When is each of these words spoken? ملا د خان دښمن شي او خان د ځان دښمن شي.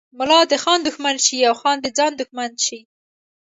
ملا 0.17 0.39
د 0.51 0.53
خان 0.63 0.79
دښمن 0.87 1.15
شي 1.25 1.37
او 1.49 1.53
خان 1.61 1.77
د 1.81 1.87
ځان 1.97 2.11
دښمن 2.21 2.51
شي. 2.65 2.79